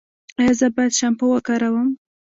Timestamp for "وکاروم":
1.29-1.89